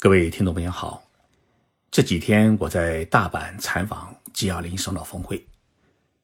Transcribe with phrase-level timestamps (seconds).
[0.00, 1.02] 各位听众朋友好，
[1.90, 5.44] 这几天我在大阪采访 G20 首脑峰会，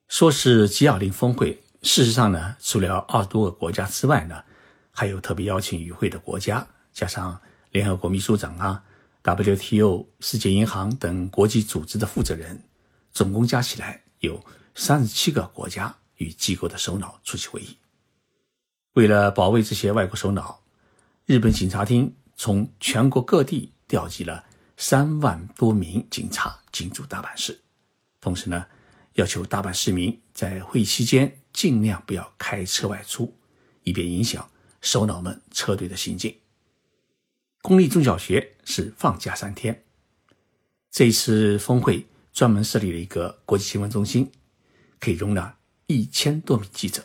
[0.07, 4.45] 说是 G20 峰会，事实上呢，除了二十多个国家之外呢，
[4.93, 7.41] 还有特别邀请与会的国家，加上
[7.73, 8.85] 联合国秘书长啊、
[9.25, 12.63] WTO、世界银行等国际组织的负责人，
[13.11, 14.41] 总共加起来有
[14.77, 17.77] 三十七个国家与机构的首脑出席会议。
[18.93, 20.61] 为了保卫这些外国首脑，
[21.27, 22.15] 日本警察厅。
[22.37, 24.45] 从全国各地调集了
[24.77, 27.61] 三万多名警察进驻大阪市，
[28.21, 28.67] 同时呢，
[29.15, 33.33] 要求大阪市民在会议期间尽量不要开车外出，
[33.85, 34.51] 以便影响
[34.81, 36.37] 首脑们车队的行进。
[37.63, 39.85] 公立中小学是放假三天。
[40.91, 44.31] 这一次峰会专门设立了一个国际新闻中心，
[45.01, 45.57] 可以容纳
[45.87, 47.05] 一千多名记者，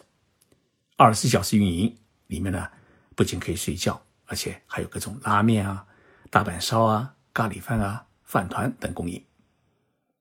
[0.95, 1.95] 二十四小时运营。
[2.27, 2.69] 里面呢，
[3.15, 3.99] 不仅可以睡觉。
[4.29, 5.85] 而且还有各种拉面啊、
[6.29, 9.25] 大阪烧啊、咖喱饭啊、饭团等供应。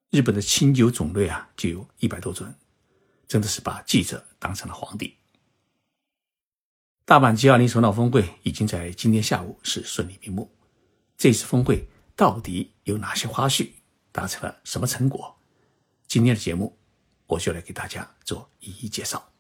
[0.09, 2.53] 日本的清酒种类啊就有一百多种，
[3.27, 5.15] 真的是把记者当成了皇帝。
[7.05, 10.51] 大阪 G20 首脑峰会已经在今天下午是顺利闭幕。
[11.19, 13.71] 这次峰会到底有哪些花絮，
[14.11, 15.39] 达成了什么成果？
[16.07, 16.79] 今天的节目
[17.27, 19.31] 我就来给大家做一一介绍。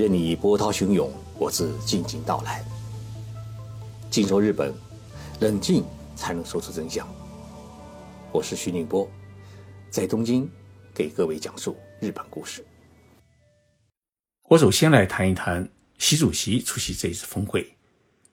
[0.00, 2.64] 任你波涛汹涌，我自静静到来。
[4.10, 4.72] 静说日本，
[5.40, 5.84] 冷静
[6.16, 7.06] 才能说出真相。
[8.32, 9.06] 我是徐宁波，
[9.90, 10.50] 在东京
[10.94, 12.64] 给各位讲述日本故事。
[14.48, 17.70] 我首先来谈一谈习主席出席这一次峰会，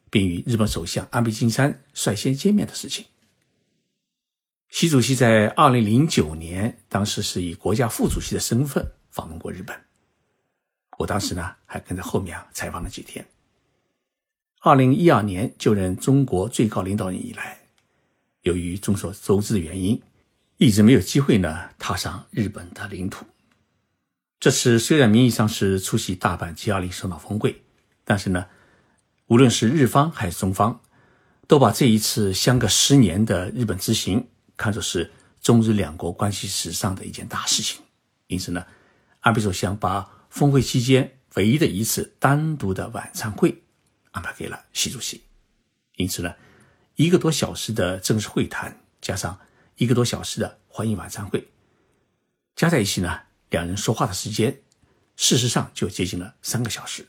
[0.09, 3.03] 并与日本首相安倍晋三率先见面的事情。
[4.69, 9.86] 习主席在二零零九年，当时是以国家副主席的身份访问过日本。
[10.97, 13.25] 我当时呢还跟在后面啊采访了几天。
[14.59, 17.59] 二零一二年就任中国最高领导人以来，
[18.41, 20.01] 由于众所周知的原因，
[20.57, 23.25] 一直没有机会呢踏上日本的领土。
[24.39, 27.61] 这次虽然名义上是出席大阪 G20 首脑峰会，
[28.03, 28.47] 但是呢，
[29.27, 30.79] 无论是日方还是中方，
[31.47, 34.27] 都把这一次相隔十年的日本之行
[34.57, 37.81] 看作是中日两国关系史上的一件大事情。
[38.25, 38.65] 因此呢，
[39.21, 43.63] 安倍首相把峰会期间唯一的一次单独的晚餐会，
[44.11, 45.23] 安排给了习主席。
[45.95, 46.31] 因此呢，
[46.93, 49.39] 一个多小时的正式会谈，加上
[49.77, 51.47] 一个多小时的欢迎晚餐会，
[52.55, 54.61] 加在一起呢，两人说话的时间，
[55.15, 57.07] 事实上就接近了三个小时。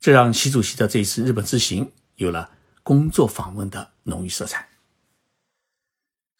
[0.00, 2.50] 这让习主席的这一次日本之行有了
[2.82, 4.68] 工作访问的浓郁色彩。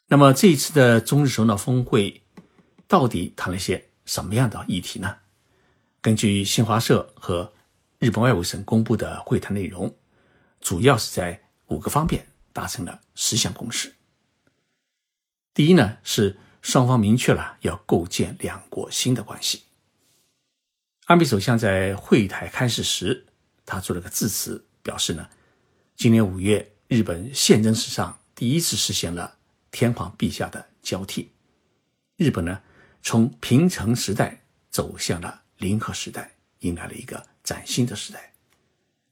[0.09, 2.21] 那么这一次的中日首脑峰会，
[2.89, 5.19] 到底谈了些什么样的议题呢？
[6.09, 7.53] 根据新华社和
[7.99, 9.95] 日本外务省公布的会谈内容，
[10.59, 13.93] 主要是在五个方面达成了十项共识。
[15.53, 19.65] 第一呢，是双方明确了要构建两国新的关系。
[21.05, 23.27] 安倍首相在会谈开始时，
[23.67, 25.29] 他做了个致辞，表示呢，
[25.95, 29.37] 今年五月，日本宪政史上第一次实现了
[29.71, 31.29] 天皇陛下的交替，
[32.17, 32.63] 日本呢，
[33.03, 34.41] 从平成时代
[34.71, 35.43] 走向了。
[35.59, 38.33] 零和时代迎来了一个崭新的时代。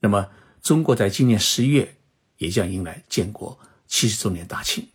[0.01, 0.31] 那么，
[0.63, 1.97] 中国在今年十一月
[2.39, 4.89] 也将迎来建国七十周年大庆。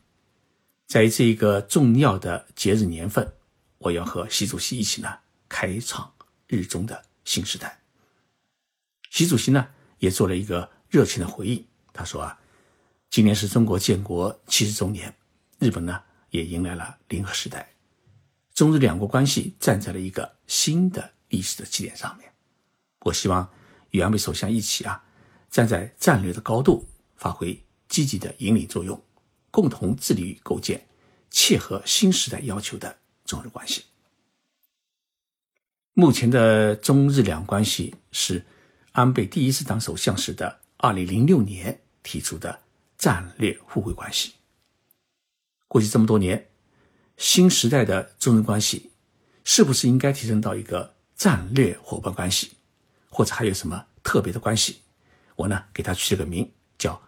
[0.88, 3.34] 在这一个重要的节日年份，
[3.78, 6.13] 我要和习主席一起呢，开创
[6.47, 7.79] 日中的新时代。
[9.09, 9.68] 习主席呢，
[10.00, 11.66] 也做了一个热情的回应。
[11.94, 12.39] 他说啊，
[13.09, 15.13] 今年是中国建国七十周年，
[15.59, 17.73] 日本呢也迎来了零和时代，
[18.53, 21.13] 中日两国关系站在了一个新的。
[21.31, 22.31] 历史的起点上面，
[23.00, 23.50] 我希望
[23.90, 25.03] 与安倍首相一起啊，
[25.50, 27.59] 站在战略的高度，发挥
[27.90, 29.02] 积极的引领作用，
[29.50, 30.86] 共同致力于构建
[31.30, 33.86] 切合新时代要求的中日关系。
[35.94, 38.46] 目前的中日两关系是
[38.92, 42.62] 安倍第一次当首相时的二零零六年提出的
[42.98, 44.34] 战略互惠关系。
[45.68, 46.50] 过去这么多年，
[47.18, 48.92] 新时代的中日关系
[49.44, 50.95] 是不是应该提升到一个？
[51.21, 52.50] 战略伙伴关系，
[53.07, 54.81] 或者还有什么特别的关系？
[55.35, 57.00] 我呢给他取了个名叫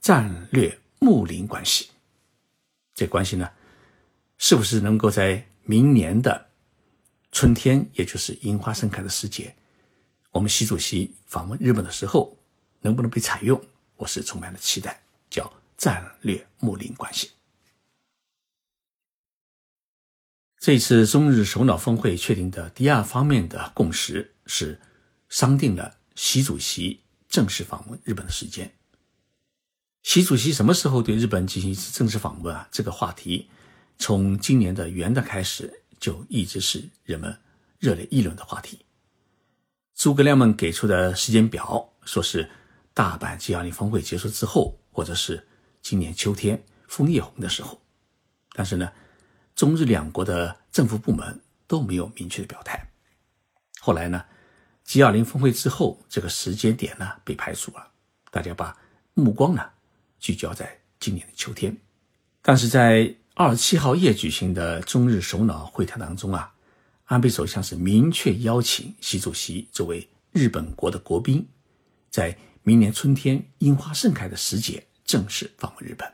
[0.00, 1.88] 战略睦邻关系。
[2.96, 3.48] 这关系呢，
[4.38, 6.50] 是不是能够在明年的
[7.30, 9.54] 春天，也就是樱花盛开的时节，
[10.32, 12.36] 我们习主席访问日本的时候，
[12.80, 13.64] 能不能被采用？
[13.94, 15.00] 我是充满了期待。
[15.30, 17.30] 叫战略睦邻关系。
[20.60, 24.78] 这次中日首脑峰会确定的第二方面的共识是，
[25.30, 28.70] 商定了习主席正式访问日本的时间。
[30.02, 32.68] 习主席什么时候对日本进行一次正式访问啊？
[32.70, 33.48] 这个话题
[33.96, 37.34] 从今年的元旦开始就一直是人们
[37.78, 38.84] 热烈议论的话题。
[39.94, 42.50] 诸葛亮们给出的时间表，说是
[42.92, 45.48] 大阪 G20 峰会结束之后，或者是
[45.80, 47.80] 今年秋天枫叶红的时候。
[48.52, 48.92] 但是呢，
[49.60, 52.82] 中日两国的政府部门都没有明确的表态。
[53.78, 54.24] 后来呢
[54.86, 57.86] ，G20 峰会之后，这个时间点呢被排除了，
[58.30, 58.74] 大家把
[59.12, 59.62] 目光呢。
[60.18, 61.76] 聚焦在今年的秋天，
[62.40, 66.54] 但是在二十七号夜举行的中日首脑会谈当中啊，
[67.04, 71.46] 安倍首相是明确邀请习主席作为日本国的国宾，
[72.08, 76.10] 在明年春天樱花盛开的时节正式访问日本。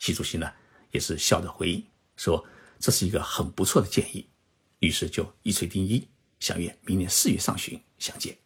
[0.00, 0.50] 习主席呢
[0.90, 1.84] 也是笑着回应
[2.16, 2.44] 说，
[2.80, 4.26] 这是一个很不错的建议，
[4.78, 6.08] 于是就一锤定音，
[6.40, 8.36] 相约明年四月上旬相见。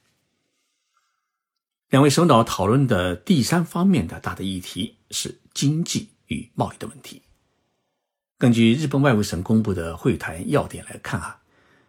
[1.91, 7.23] 两位首脑讨论的第三方面的大的议题是经济与贸易的问题。
[8.37, 11.41] 根据日本外务省公布的会谈要点来看啊，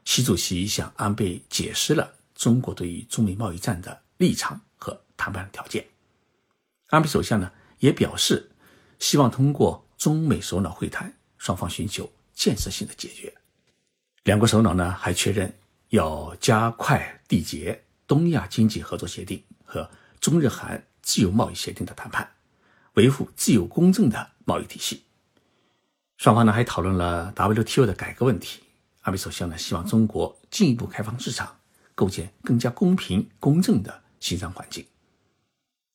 [0.06, 5.84] 习主席向安倍解释了中国对于中美贸易战的立场和谈判条件。
[6.90, 8.52] 安倍首相呢也表示，
[9.00, 13.34] 希望通过中美首脑会谈，双方寻求建设性的解决。
[14.26, 15.52] 两国首脑呢还确认
[15.90, 19.42] 要加快缔结东亚经济合作协定。
[19.68, 19.90] 和
[20.22, 22.36] 中日韩自由贸易协定的谈判，
[22.94, 25.04] 维护自由公正的贸易体系。
[26.18, 28.62] 双方呢还讨论了 WTO 的改革问题。
[29.02, 31.60] 安倍首相呢希望中国进一步开放市场，
[31.96, 34.86] 构建更加公平公正的协商环境。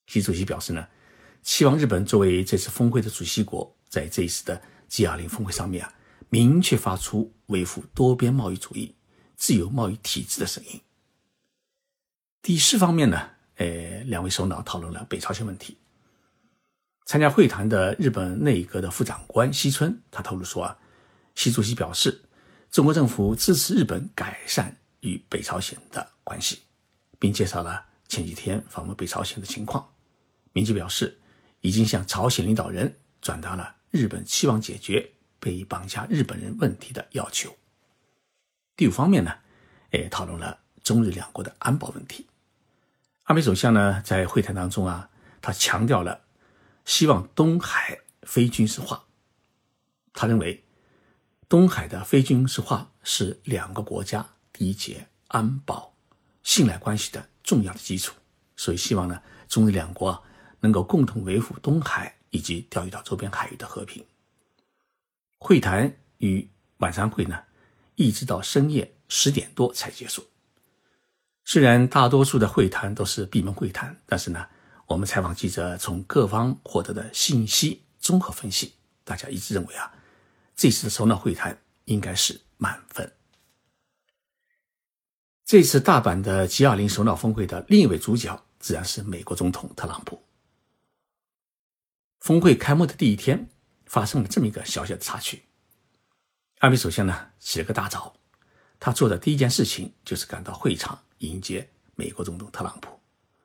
[0.07, 0.87] 习主席表示呢，
[1.43, 4.61] 期望日本作为这次峰会的主席国，在这一次的
[4.91, 5.95] G20 峰会上面啊，
[6.31, 8.95] 明确发出维护多边贸易主义、
[9.37, 10.81] 自由贸易体制的声音。
[12.41, 13.31] 第四方面呢？
[13.57, 15.77] 呃，两位首脑讨论了北朝鲜问题。
[17.05, 20.79] 参加会谈的日本内阁的副长官西村，他透露说啊，
[21.35, 22.23] 习主席表示，
[22.71, 26.61] 中国政府支持日本改善与北朝鲜的关系，
[27.19, 29.93] 并介绍了前几天访问北朝鲜的情况。
[30.53, 31.21] 明确表示，
[31.61, 37.57] 已经向朝鲜领导人转达了日本期望解决被绑架日本人问题的要求。
[38.77, 39.35] 第五方面呢，
[39.91, 42.27] 也讨论了中日两国的安保问题。
[43.25, 45.11] 安倍首相呢，在会谈当中啊，
[45.41, 46.23] 他强调了
[46.85, 49.05] 希望东海非军事化。
[50.13, 50.65] 他认为，
[51.49, 55.95] 东海的非军事化是两个国家缔结安保、
[56.43, 58.15] 信赖关系的重要的基础，
[58.57, 60.23] 所以希望呢，中日两国啊
[60.61, 64.05] 能够共同维护东海以及钓鱼岛周边海域的和平。
[65.41, 67.43] 会谈与晚餐会呢，
[67.97, 70.25] 一直到深夜十点多才结束。
[71.45, 74.47] 虽然大多数的会谈都是闭门会谈，但是呢，
[74.87, 79.91] 我们采访记者从各方获得的信息综合分析，大家一致认为啊，
[80.55, 83.11] 这次的首脑会谈应该是满分。
[85.47, 90.23] 这次大阪的 G20 首脑峰会的另一位主角自然是美国总统特朗普。
[92.21, 93.49] 峰会开幕的第一天，
[93.91, 95.43] 发生了这么一个小小的插曲。
[96.61, 98.15] 安倍首相呢起了个大早，
[98.79, 100.97] 他做的第一件事情就是赶到会场。
[101.19, 102.99] 迎接美国总统特朗普，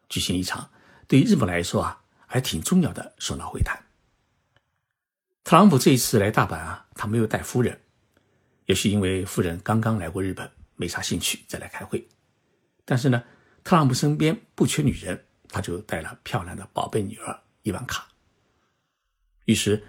[0.07, 0.69] 举行一场
[1.07, 3.77] 对于日本来说啊还挺重要的首脑会谈。
[5.43, 7.81] 特朗普这一次来大阪啊，他没有带夫人，
[8.67, 12.07] 也许因为夫人刚刚来过日本，没啥兴趣再来开会。
[12.85, 13.21] 但是呢，
[13.63, 18.07] 特朗普身边不缺女人，他就带了漂亮的宝贝女儿伊万卡。
[19.45, 19.83] 于是，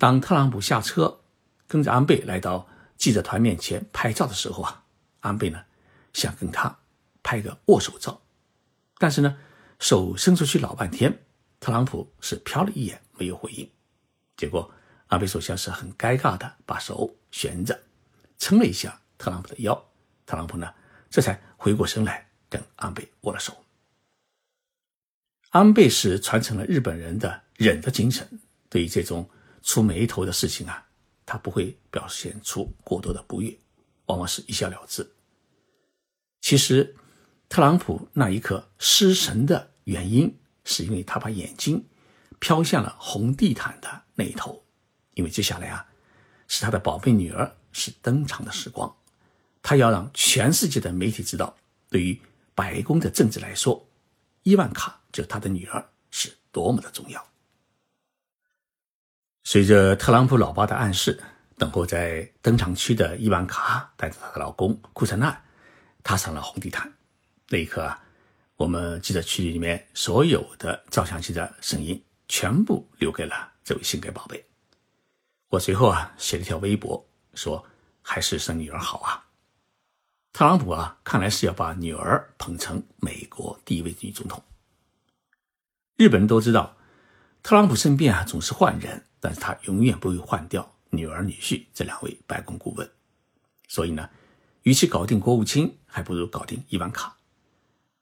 [0.00, 1.20] 当特朗普下车，
[1.68, 2.66] 跟着安倍来到
[2.96, 4.82] 记者团面前拍照的时候啊，
[5.20, 5.62] 安倍呢
[6.12, 6.76] 想跟他。
[7.22, 8.18] 拍个握手照，
[8.96, 9.36] 但是呢，
[9.78, 11.22] 手伸出去老半天，
[11.60, 13.70] 特朗普是瞟了一眼，没有回应。
[14.38, 14.72] 结果，
[15.08, 17.78] 安倍首相是很尴尬的把手悬着，
[18.38, 19.84] 撑了一下特朗普的腰。
[20.24, 20.72] 特朗普呢，
[21.10, 23.54] 这才回过神来跟安倍握了手。
[25.50, 28.26] 安倍是传承了日本人的忍的精神，
[28.70, 29.28] 对于这种
[29.62, 30.86] 出眉头的事情啊，
[31.24, 33.56] 他不会表现出过多的不悦，
[34.06, 35.08] 往往是一笑了之。
[36.40, 36.96] 其实。
[37.52, 41.84] 特朗普那一刻失神的原因，是因为他把眼睛
[42.38, 44.64] 飘向了红地毯的那一头，
[45.14, 45.84] 因为接下来啊，
[46.46, 48.96] 是他的宝贝女儿是登场的时光，
[49.60, 51.52] 他要让全世界的媒体知道，
[51.88, 52.16] 对于
[52.54, 53.84] 白宫的政治来说，
[54.44, 57.29] 伊万卡就是他的女儿是多么的重要。
[59.42, 61.18] 随着特朗普老爸的暗示，
[61.56, 65.42] 等候在登场区的伊万卡带着她的老公库萨纳
[66.02, 66.92] 踏上了红地毯。
[67.48, 68.00] 那一刻啊，
[68.56, 74.44] 我们记者区里面所有的照相机的声音全部留给了这位性感宝贝。
[75.48, 77.04] 我随后啊写了一条微博，
[77.34, 77.64] 说
[78.02, 79.24] 还是生女儿好啊。
[80.32, 84.40] 特朗普啊，看来是要把女儿捧成美国第一位女总统。
[85.96, 86.76] 日本人都知道，
[87.42, 92.90] 特朗普身边啊总是换人，但是他永远不会换掉女儿女婿这两位白宫顾问。
[93.68, 94.08] 所以呢，
[94.62, 97.16] 与其搞定国务卿，还不如搞定伊万卡。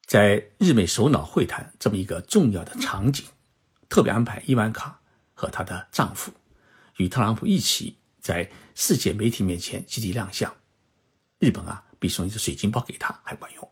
[0.06, 3.26] 在日美首脑会谈这么一个重要的场景，
[3.88, 5.00] 特别安排伊万卡
[5.34, 6.32] 和她的丈夫
[6.96, 10.54] 与特朗普一起在世界媒体面前集体亮相。
[11.38, 11.84] 日本啊。
[12.00, 13.70] 比送一只水晶包给他还管用。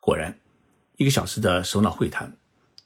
[0.00, 0.36] 果然，
[0.96, 2.36] 一个小时的首脑会谈，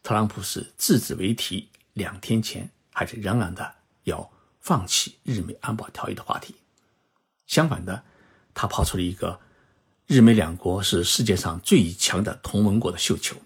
[0.02, 1.70] 特朗普是字字为题。
[1.94, 3.74] 两天前还是仍然的
[4.04, 6.54] 要放弃日美安保条约的话题，
[7.46, 8.04] 相反的，
[8.54, 9.38] 他抛出了一个
[10.06, 13.36] 日美两国是世界上最强的同盟国的绣球。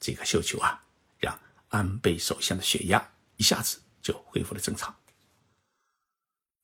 [0.00, 0.82] 这个绣球啊，
[1.18, 1.38] 让
[1.68, 4.94] 安倍首相的血压一下子就恢复了正常。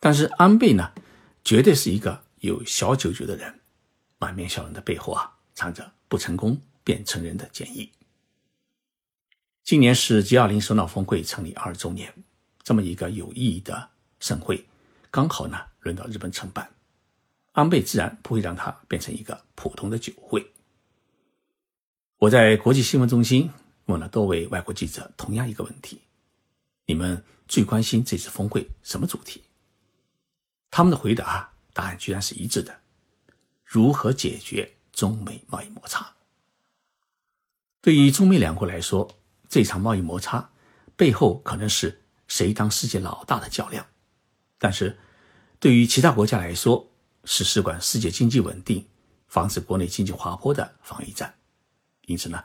[0.01, 0.93] 但是安倍呢，
[1.45, 3.61] 绝对是一个有小九九的人。
[4.19, 7.91] 满面笑容的背后啊，藏着不成功便成仁的建议。
[9.65, 12.13] 今年是 G20 首脑峰会成立二十周年，
[12.65, 14.67] 这么一个有意义的盛会，
[15.11, 16.69] 刚好呢轮到日本承办，
[17.53, 20.45] 安倍自然不会让它变成一个普通的酒会。
[22.19, 23.49] 我在国际新闻中心
[23.87, 26.01] 问了多位外国记者同样一个问题：
[26.87, 29.43] 你们最关心这次峰会什么主题？
[30.71, 32.81] 他们的回答答案居然是一致的。
[33.65, 36.15] 如何解决中美贸易摩擦？
[37.81, 39.09] 对于中美两国来说，
[39.53, 40.51] 这场贸易摩擦
[40.97, 43.85] 背后可能是谁当世界老大的较量；
[44.57, 44.99] 但是，
[45.61, 46.91] 对于其他国家来说，
[47.27, 48.89] 是事关世界经济稳定、
[49.29, 51.35] 防止国内经济滑坡的防御战。
[52.07, 52.43] 因此呢，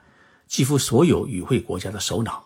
[0.47, 2.45] 几乎所有与会国家的首脑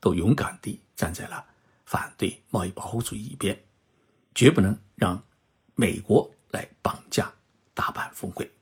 [0.00, 1.42] 都勇敢地站在了
[1.86, 3.58] 反对贸易保护主义一边，
[4.34, 5.24] 绝不能让
[5.76, 7.32] 美国来绑架。
[7.72, 8.52] 大阪峰会，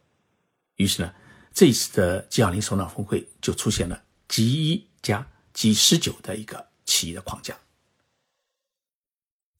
[0.76, 1.12] 于是呢，
[1.52, 7.56] 这一次的 G20 首脑峰会就出现了 G1 加 G19 的一个奇异的框架。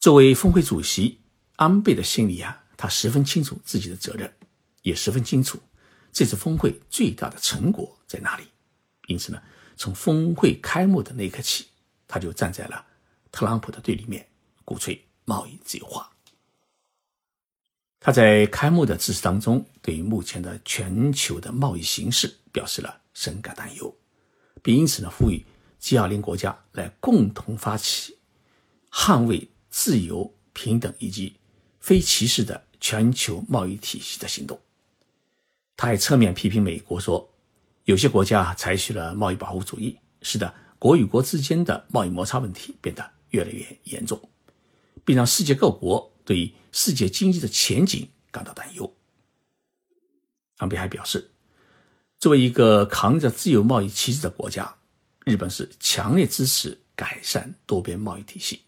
[0.01, 1.21] 作为峰会主席，
[1.57, 4.33] 安倍的心里啊，他十分清楚自己的责任，
[4.83, 5.61] 也十分清楚
[6.13, 8.45] 这次峰会最大的成果在哪里。
[9.07, 9.43] 因此呢，
[9.77, 11.67] 从峰会开幕的那一刻起，
[12.09, 12.85] 他就站在了
[13.31, 14.29] 特朗普的对立面，
[14.65, 16.11] 鼓吹贸易自由化。
[18.01, 23.97] 他在开幕的致辞当中，对于目前的全球的贸易形势表示了深感担忧，
[24.61, 25.45] 并因此呢，呼吁
[25.83, 28.17] G20 国家来共同发起
[28.91, 31.37] 捍卫自由、平等以及
[31.81, 34.61] 非歧视的全球贸易体系的行动。
[35.77, 37.29] 他还侧面批评美国说，
[37.85, 44.31] 有些国家采取了贸易保护主义，使得国与国之间的贸易摩擦问题变得越来越严重，
[45.05, 46.11] 并让世界各国。
[46.25, 48.97] 对世界经济的前景感到担忧。
[50.59, 51.33] 安倍还表示，
[52.21, 54.77] 作为一个扛着自由贸易旗帜的国家，
[55.25, 58.63] 日本是强烈支持改善多边贸易体系，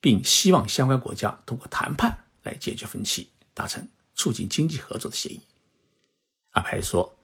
[0.00, 5.40] 并希望相关国家通过谈判来解决分歧，达成促进经济合作的协议。
[6.50, 7.16] 安排说，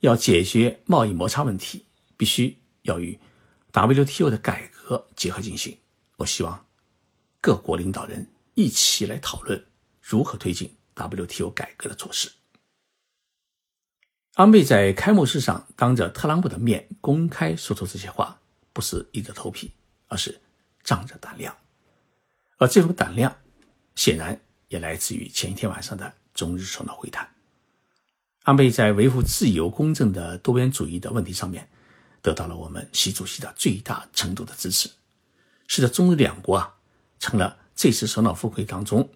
[0.00, 1.84] 要解决贸易摩擦问题，
[2.16, 3.18] 必须要与
[3.72, 5.76] WTO 的改革结合进行。
[6.16, 6.66] 我希望
[7.40, 8.26] 各国领导人。
[8.56, 9.66] 一起来讨论
[10.00, 12.30] 如何推进 WTO 改革的措施。
[14.34, 18.40] 安倍在开幕式上当着特朗普的面公开说出这些话，
[18.72, 19.70] 不是硬着头皮，
[20.08, 20.40] 而是
[20.82, 21.56] 仗着胆量。
[22.56, 23.36] 而这种胆量，
[23.94, 27.28] 显然也来自于前一天晚上的中日首脑会谈。
[28.42, 31.68] 安倍在维护自由公正的多边主义的问题上面，
[32.20, 34.90] 得到了我们习主席的最大程度的支持，
[35.68, 36.74] 使得中日两国啊
[37.20, 37.58] 成了。
[37.76, 39.08] 这次首脑峰会当中，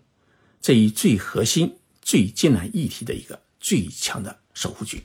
[0.61, 5.05] 这一最核心、最艰难议题的一个最强的守护局。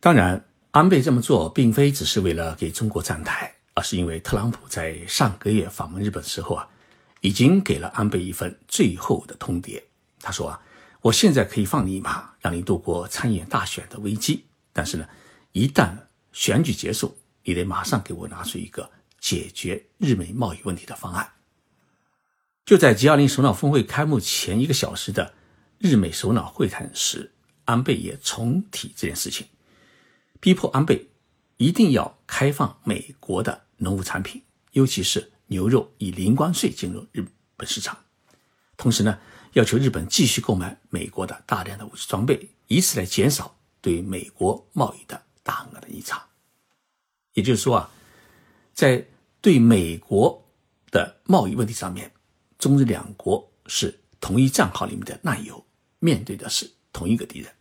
[0.00, 6.68] 当然，安倍这么做并非只是为了给中国站台，而是因为特朗普在上个月访问日本时候啊，
[7.20, 9.82] 已经给了安倍一份最后的通牒。
[10.20, 10.60] 他说啊，
[11.00, 15.08] 我现在可以放你一马，让你度过参议院大选的危机，但是呢，
[15.50, 15.90] 一旦
[16.32, 18.88] 选举结束，你得马上给我拿出一个
[19.18, 21.28] 解决日美贸易问题的方案。
[22.64, 25.34] 就在 G20 首脑峰会开幕前一个小时的
[25.78, 27.32] 日美首脑会谈时，
[27.64, 29.46] 安倍也重提这件事情，
[30.40, 31.08] 逼迫安倍
[31.56, 34.42] 一定要开放美国的农副产品，
[34.72, 37.26] 尤其是牛肉以零关税进入日
[37.56, 37.96] 本市场。
[38.76, 39.18] 同时呢，
[39.54, 46.24] 要求日本继续购买美国的大量的武器装备，以此来减少对美国贸易的大额的逆差。
[47.34, 47.90] 也就是说啊，
[48.72, 49.04] 在
[49.40, 50.48] 对美国
[50.90, 52.12] 的贸易问题上面，
[52.58, 55.66] 中日两国是同一战壕里面的难友，
[55.98, 57.52] 面对的是同一个敌人。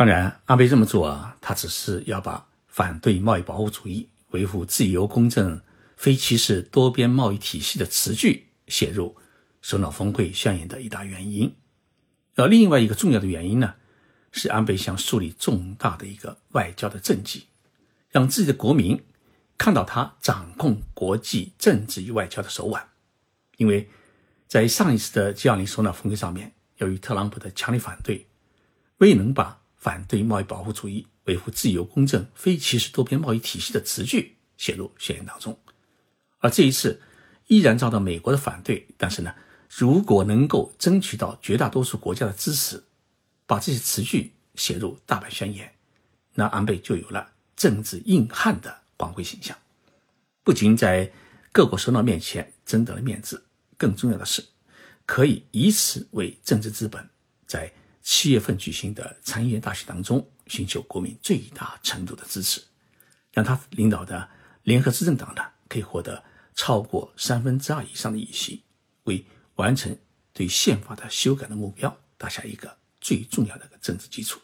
[0.00, 5.60] 当然，安倍这么做啊，他只是要把反对贸易保护主义、维护自由公正、
[5.94, 9.14] 非歧视多边贸易体系的词句写入
[9.60, 11.54] 首脑峰会宣言的一大原因。
[12.36, 13.74] 而另外一个重要的原因呢，
[14.32, 17.48] 是安倍想树立重大的一个外交的政绩，
[18.08, 19.04] 让自己的国民
[19.58, 22.88] 看到他掌控国际政治与外交的手腕。
[23.58, 23.90] 因为
[24.48, 28.26] 在上一次的 G20 首脑峰会上面，由于特朗普的强烈反对，
[28.96, 35.58] 未能把反对贸易保护主义、维护自由公正、非歧视多边贸易体系的词句写入宣言当中，
[36.38, 37.00] 而这一次
[37.46, 38.86] 依然遭到美国的反对。
[38.98, 39.34] 但是呢，
[39.70, 42.84] 如果能够争取到绝大多数国家的支持，
[43.46, 45.72] 把这些词句写入大阪宣言，
[46.34, 49.56] 那安倍就有了政治硬汉的光辉形象，
[50.44, 51.10] 不仅在
[51.52, 53.42] 各国首脑面前争得了面子，
[53.78, 54.44] 更重要的是，
[55.06, 57.08] 可以以此为政治资本，
[57.46, 57.72] 在。
[58.12, 62.60] 七月份举行的参议院大选当中，寻求国民最大程度的支持，
[63.32, 64.28] 让他领导的
[64.64, 66.24] 联合执政党呢可以获得
[66.56, 68.64] 超过三分之二以上的议席，
[69.04, 69.24] 为
[69.54, 69.96] 完成
[70.32, 74.40] 对宪法的修改的目标打下一个最重要的一个政治基础。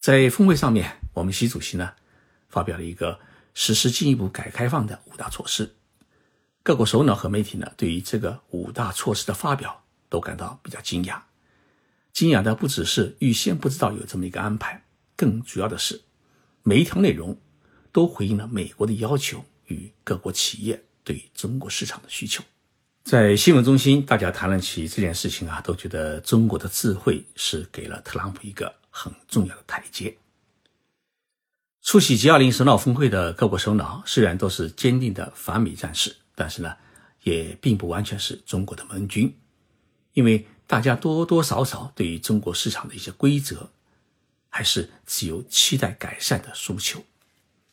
[0.00, 1.94] 在峰会上面，我们习主席呢
[2.48, 3.20] 发表了一个
[3.54, 5.76] 实施进一步改革开放的五大措施，
[6.64, 11.22] 各国首脑和媒体呢对于这个五大措施的发表都感到比较惊讶。
[12.12, 14.84] 惊讶的不只是预先不知道有这么一个安排，
[15.16, 16.02] 更主要的是，
[16.62, 17.38] 每一条内容
[17.92, 22.42] 都回应了美国的要求与各国企业对中国市场的需求。
[23.04, 30.14] 在新闻中心，大家谈论起这件事情啊，都觉得中国的智慧是给了特朗普一个很重要的台阶。
[31.82, 36.76] 出席 G20 首脑峰会的各国首脑虽然都是坚定的反美战士，但是呢，
[37.22, 39.34] 也并不完全是中国的盟军，
[40.12, 40.44] 因为。
[40.70, 43.72] 大家多多少少对于中国市场的一些规则，
[44.48, 47.04] 还是持有期待改善的诉求。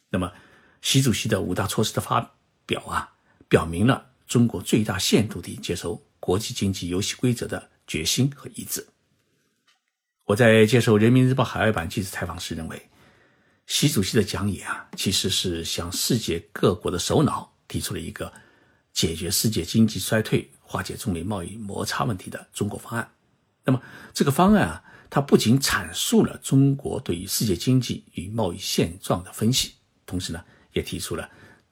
[0.10, 0.34] 那么，
[0.82, 2.34] 习主席的五大措施的发
[2.66, 3.14] 表啊，
[3.48, 8.88] 表明了中国最大限度地接受国际经济游戏规则的决心和意志。
[10.26, 12.90] 我在接受人民日报海外版记者采访时认为，
[13.68, 18.34] 习主席的讲演啊，其实是向世界各国的首脑提出了一个
[18.92, 20.50] 解决世界经济衰退。
[20.68, 23.10] 化解中美贸易摩擦问题的中国方案。
[23.64, 23.82] 那么，
[24.14, 29.74] 这个方案啊，它不仅阐述了中国对于世界经济与贸易现状的分析，
[30.06, 31.30] 同时呢，也提出了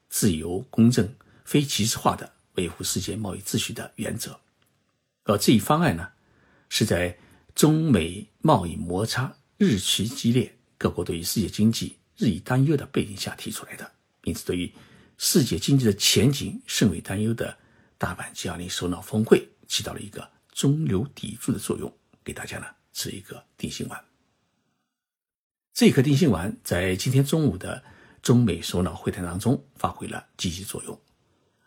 [0.08, 4.40] 自由、公正、非歧视化的维护世界贸易秩序的原则。
[5.26, 6.10] 而这一方案呢，
[6.70, 7.18] 是在
[7.54, 13.92] 中美贸易摩擦日趋激烈、各国对于世界经济日益担忧的背景下提出来的，
[14.24, 14.72] 因此对于
[15.18, 17.58] 世界经济的前景甚为担忧的。
[17.98, 21.92] 大阪 G20 首脑峰会起到了一个中流砥柱的作用，
[22.24, 24.06] 给大家呢吃一个定心丸。
[25.74, 27.84] 这颗定心丸在今天中午的
[28.22, 31.02] 中美首脑会谈当中发挥了积极作用，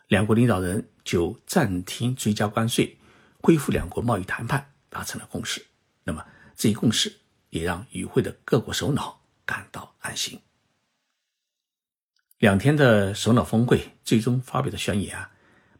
[0.07, 2.97] 两国领导人就暂停追加关税、
[3.41, 5.65] 恢复两国贸易谈判达成了共识。
[6.03, 10.39] 那么这一共识也让与会的各国首脑感到安心。
[12.37, 15.31] 两天的首脑峰会最终发表的宣言啊。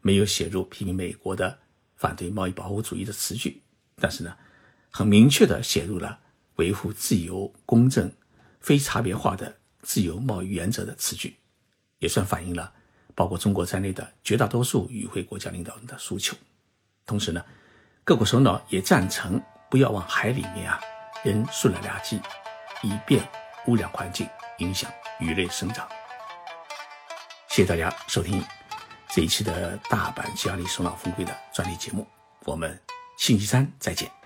[0.02, 1.58] 没有写入批评美国的
[1.96, 3.62] 反对贸易保护主义的词句，
[3.96, 4.36] 但是呢，
[4.90, 6.18] 很明确的写入了
[6.56, 8.10] 维护自由、公正、
[8.60, 11.36] 非差别化的自由贸易原则的词句，
[11.98, 12.72] 也算反映了
[13.14, 16.36] 包括中国在内的绝大多数与会国家领导人的诉求。
[17.04, 17.44] 同时呢，
[18.04, 20.80] 各国首脑也赞成不要往海里面啊
[21.24, 22.20] 扔塑料垃圾，
[22.82, 23.26] 以便
[23.66, 24.26] 污染环境、
[24.58, 25.86] 影响鱼类生长。
[27.48, 28.59] 谢谢大家收听。
[29.12, 32.06] 这一期的大阪吉利首脑峰会的专题节目，
[32.44, 32.78] 我们
[33.16, 34.19] 星期三再见。